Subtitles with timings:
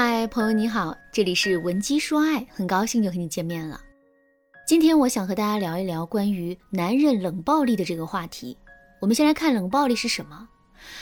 [0.00, 3.80] 嗨，朋友你好，这里是文姬说爱，很高兴又和你见面了。
[4.64, 8.56] 今天我想和大家聊一聊关于男人冷暴力的这个话题。
[9.00, 10.48] 我们先来看冷暴力是什么？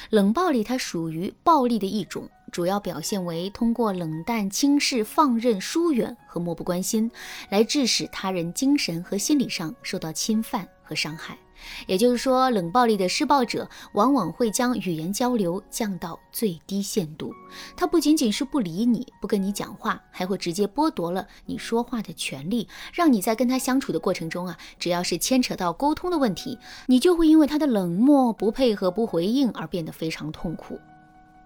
[0.08, 7.10] 冷暴力它属于暴力的一种，主要表现为通过冷淡、轻视、放任、疏远和漠不关心，
[7.50, 11.36] 来致使他人精神和心理上受到侵犯和伤害。
[11.86, 17.32] 也就是说，冷暴力的施暴者往往会将语言交流降到最低限度。
[17.76, 30.78] 他不仅仅是不理你，不跟你讲话，还会直接剥夺了你说话的权利，让你在跟他相处的过程中啊，只要是牵扯到沟通的问题，你就会因为他的冷漠、不配合、不回应而变得非常痛苦。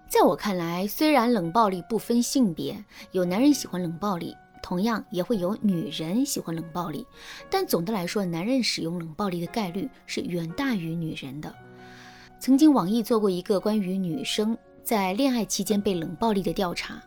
[0.09, 4.35] 在我看来，虽然冷暴力不分性别，有男人喜欢冷暴力。
[4.61, 7.05] 同样也会有女人喜欢冷暴力，
[7.49, 11.53] 但总的来说，男人使用冷暴力的概率是远大于女人的。
[12.39, 17.01] 曾经网易做过一个关于女生在恋爱期间被冷暴力的调查，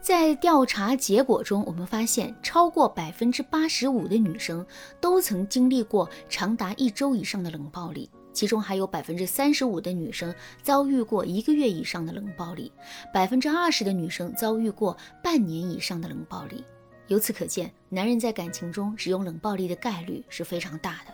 [0.00, 4.66] 在调查结果中，我们发现超过百分之八十五的女生
[5.00, 8.10] 都曾经历过长达一周以上的冷暴力。
[8.32, 12.72] 其中还有百分之三十五的女生遭遇过一个月以上的冷暴力，
[13.12, 16.64] 百分之二十的女生遭遇过半年以上的冷暴力。
[17.08, 21.12] 由此可见，男人在感情中使用冷暴力的概率是非常大的。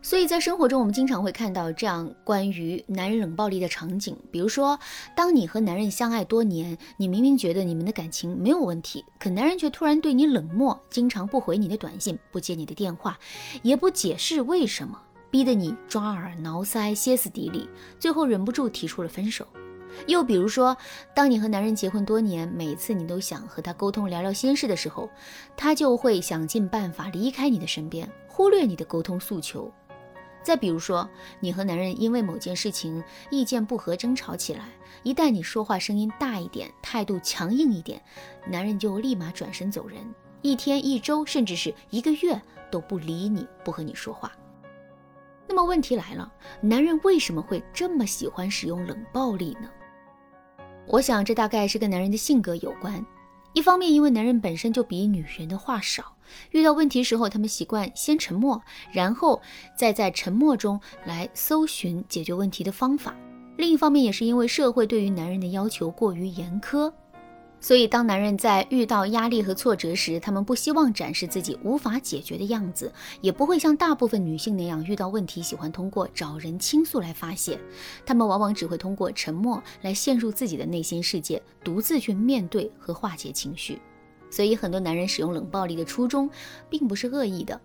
[0.00, 4.78] 所以在生活中，我们经常会看到这样关于男人冷暴力的场景，比如说，
[5.16, 13.18] 当你和男人相爱多年，你明明觉得你们的感情没有问题，可男人却突然对你冷漠，经常不回你的短信，不接你的电话，
[13.62, 15.00] 也不解释为什么。
[15.34, 17.68] 逼得你抓耳挠腮、歇斯底里，
[17.98, 19.44] 最后忍不住提出了分手。
[20.06, 20.76] 又比如说，
[21.12, 25.10] 当你和男人结婚多年，每次你都想和他沟通聊聊心事的时候，
[25.56, 29.68] 他就会想尽办法离开你的身边，忽略你的沟通诉求。
[30.40, 31.10] 再比如说，
[31.40, 34.68] 你和男人因为某件事情意见不合争吵起来，
[35.02, 38.00] 一旦你说话声音大一点，态度强硬一点，
[38.48, 39.98] 男人就立马转身走人，
[40.42, 44.30] 一天、一周，甚至是一个月都不理你，不和你说话。
[45.46, 49.68] 那么问题来了，男人为什么会这么喜欢使用冷暴力呢？
[50.86, 53.04] 我想这大概是跟男人的性格有关。
[53.52, 56.16] 一方面，因为男人本身就比女人的话少，
[56.50, 58.60] 遇到问题时候，他们习惯先沉默，
[58.92, 59.40] 然后
[59.78, 63.14] 再在沉默中来搜寻解决问题的方法。
[63.56, 66.92] 另一方面，也是因为社会对于男人的要求过于严苛。
[67.64, 72.92] 所以，当男人在遇到压力和挫折时，他们不希望展示自己无法解决的样子，
[73.22, 77.58] 也不会像大部分女性那样遇到问题喜欢通过找人倾诉来发泄。
[78.04, 83.80] 他们往往只会通过沉默来陷入自己的内心世界，独自去面对和化解情绪。
[84.30, 86.28] 所以，很多男人使用冷暴力的初衷
[86.68, 87.58] 并不是恶意的，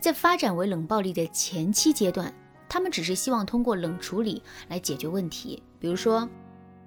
[0.00, 2.32] 在发展为冷暴力的前期阶段，
[2.70, 6.26] 他们只是希望通过冷处理来解决问题，比如说。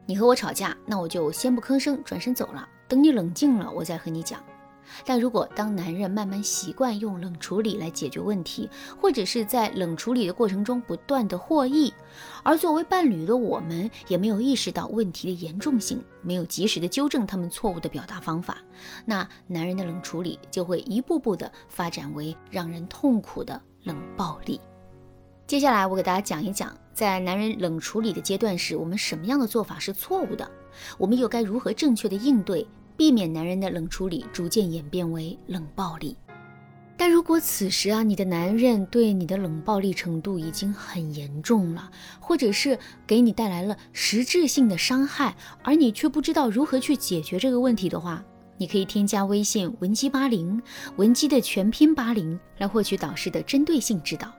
[0.06, 2.68] 你和我吵架，那我就先不吭声，转身走了。
[2.88, 4.44] 等你冷静了，我再和你讲。
[5.04, 8.70] 但如果当男人慢慢习惯用冷处理来解决问题，
[9.02, 11.92] 或者是在冷处理的过程中不断的获益，
[12.44, 18.60] 而作为伴侣的我们也没有意识到问题的严重性，没有及时的纠正他们错误的表达方法，
[19.06, 24.62] 那男人的冷处理就会一步步的发展为让人痛苦的冷暴力。
[25.48, 30.50] 接下来我给大家讲一讲，在男人冷处理的阶段时，我们什么样的做法是错误的？
[30.98, 32.66] 我们又该如何正确的应对，
[32.98, 36.18] 避免男人的冷处理逐渐演变为冷暴力？
[36.98, 48.24] 但如果此时啊，你的男人对你的冷暴力程度已经很严重了，或者是给你带来了实质性的伤害，而你却不知道如何去解决这个问题的话，
[48.58, 50.60] 你可以添加微信文姬八零，
[50.96, 54.34] 文姬的全拼八零，来获取导师的针对性指导。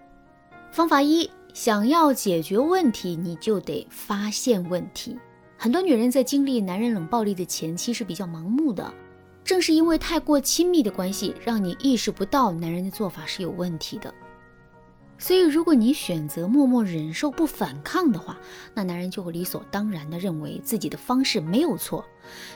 [0.71, 5.19] 方法一：想要解决问题，你就得发现问题。
[5.57, 8.93] 很多女人在经历男人冷暴力的前期是比较盲目的，
[9.43, 14.13] 正是因为太过亲密的关系，让你意识不到男人的做法是有问题的。
[15.19, 18.39] 所以，如果你选择默默忍受不反抗的话，
[18.75, 22.05] 那男人就会理所当然地认为自己的方式没有错。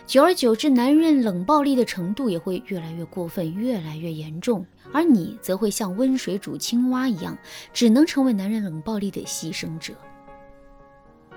[0.06, 4.64] 久而久之，男人冷暴力的程度也会越来越过分，越来越严重。
[4.92, 7.36] 而你则会像温水煮青蛙一样，
[7.72, 9.94] 只能成为男人冷暴力的牺牲者。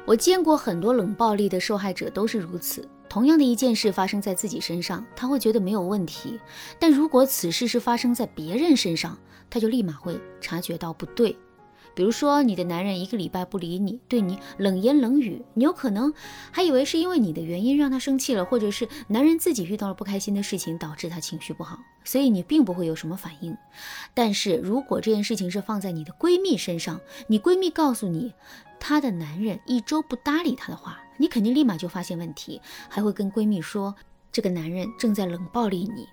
[0.06, 2.86] 我见过很多冷暴力的受害者都是如此。
[3.14, 6.40] 同样的一件事发生在自己身上，他会觉得没有问题；
[6.80, 9.16] 但如果此事是发生在别人身上，
[9.52, 11.38] 他就立马会察觉到不对。
[11.94, 16.12] 比如说，你的男人一个礼拜不理你，对你冷言冷语，你有可能
[16.50, 23.56] 还以为是因为你的原因让他生气了，或者是男人自己遇到了不开心的事情导致他情绪不好，所以你并不会有什么反应。
[24.16, 28.34] 但是如果这件事情是放在你的闺蜜身上，你闺蜜告诉你
[28.80, 33.96] 她的男人一周不搭理她的话，你肯定立马就发现问题，还会跟闺蜜说
[34.32, 36.08] ：“这个男人正在冷暴力你，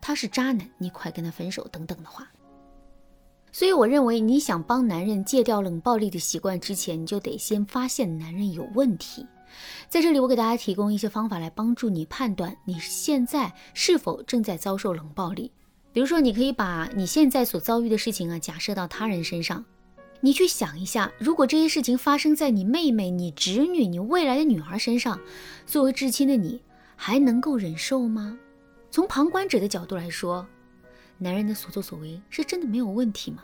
[0.00, 2.28] 他是渣男，你快跟他分手等等的话。
[3.50, 9.26] 所以我认为，你想帮男人戒掉冷暴力的习惯之前，你就得先发现男人有问题。
[9.88, 15.52] 在这里，我给大家提供一些方法来帮助你判断你现在是否正在遭受冷暴力。
[15.92, 19.62] 比如说，你可以把你现在所遭遇的事情啊，假设到他人身上，
[20.24, 25.18] 你去想一下，如果这些事情发生在你妹妹、你侄女、你未来的女儿身上，
[25.66, 26.62] 作为至亲的你，
[26.94, 28.38] 还能够忍受吗？
[28.88, 30.46] 从旁观者的角度来说，
[31.18, 33.42] 男人的所作所为是真的没有问题吗？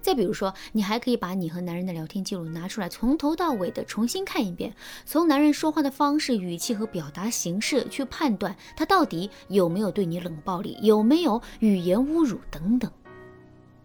[0.00, 4.74] 再比如说，你还可以把你和男人的聊天记录拿出来，从头到尾的重新看一遍，
[5.04, 12.90] 从男人说话的方式、语气和表达形式去判断他到底有没有对你冷暴力，有没有语言侮辱等等。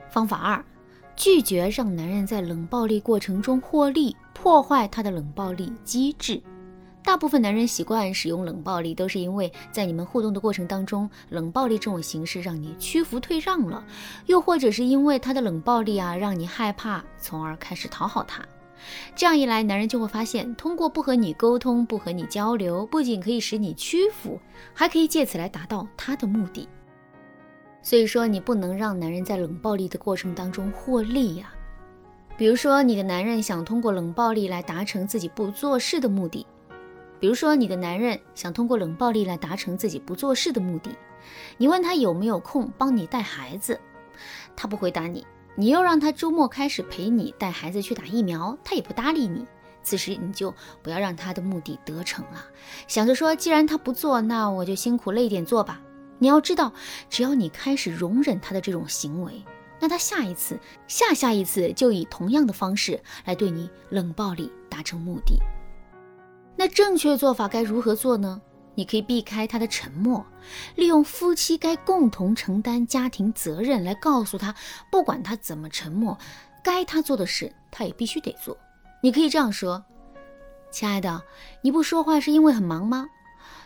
[0.10, 0.66] 方法二，
[1.22, 6.42] 拒绝让男人在冷暴力过程中获利，破坏他的冷暴力机制。
[7.04, 13.86] 大部分男人习惯使用冷暴力，都是因为在你们互动的过程当中，冷暴力这种形式让你屈服退让了，
[14.26, 18.44] 又或者是因为他的冷暴力啊，让你害怕，从而开始讨好他。
[19.16, 24.40] 这样一来，男人就会发现，通过不和你沟通、不和你交流，不仅可以使你屈服，
[24.74, 26.68] 还可以借此来达到他的目的。
[27.82, 31.52] 所以说，你不能让男人在冷暴力的过程当中获利呀。
[32.38, 36.46] 比如说，你的男人想通过冷暴力来达成自己不做事的目的。
[37.20, 40.90] 比如说，你的男人想通过冷暴力来达成自己不做事的目的，
[41.58, 43.80] 你问他有没有空帮你带孩子，
[44.56, 45.22] 他不回答你；
[45.56, 49.46] 你又让他周末开始陪你带孩子去打疫苗，他也不搭理你。
[49.84, 52.46] 此时你就不要让他的目的得逞了，
[52.88, 55.82] 想着说，既然他不做，那我就辛苦累点做吧。
[56.22, 56.72] 你要知道，
[57.10, 59.44] 只要你开始容忍他的这种行为，
[59.80, 65.40] 那他下一次、下下一次就以同样的方式来对你冷暴力，达成目的。
[66.56, 68.40] 那正确做法该如何做呢？
[68.76, 70.24] 你可以避开他的沉默，
[70.76, 74.54] 利用夫妻该共同承担家庭责任来告诉他，
[74.92, 76.16] 不管他怎么沉默，
[76.64, 78.56] 该他做的事他也必须得做。
[79.02, 79.84] 你可以这样说
[80.70, 81.20] ：“亲爱的，
[81.64, 83.08] 你不说话是因为很忙吗？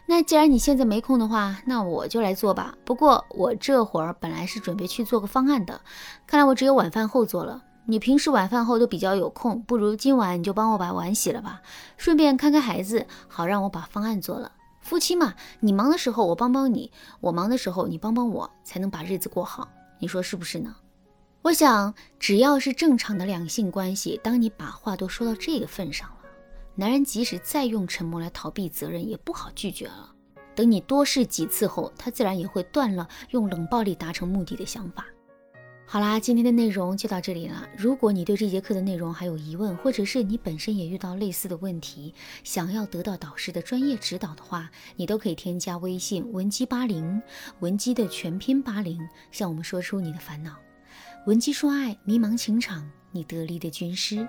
[0.05, 2.75] 那既然你现在没空的话，那我就来做吧。
[2.85, 5.81] 不过我这会儿本来是准备去做个方案的，
[6.27, 11.61] 看来我只有晚饭后做了。”你平时晚饭后都比较有空，不如今晚你就帮我把碗洗了吧，
[11.97, 14.51] 顺便看看孩子，好让我把方案做了。
[14.81, 16.91] 夫妻嘛，你忙的时候我帮帮你，
[17.21, 19.67] 我忙的时候你帮帮我，才能把日子过好。
[19.99, 20.75] 你说是不是呢？
[21.43, 26.09] 我想，只要是正常的两性关系，当你把话都说到这个份上，
[26.75, 30.11] 男人即使再用沉默来逃避责任，也不好拒绝了。
[30.53, 35.05] 等你多试几次后，他自然也会断了用冷暴力达成目的的想法。
[35.87, 37.67] 好啦，今天的内容就到这里了。
[37.77, 42.13] 如果你对这节课的内容还有疑问，或者是你本身也遇到类似的问题，
[42.43, 47.21] 想要得到导师的专业指导的话，你都可以添加微信文姬八零，
[47.59, 48.99] 文姬的全拼八零，
[49.31, 50.55] 向我们说出你的烦恼。
[51.27, 54.27] 文姬说爱，迷茫情场，你得力的军师。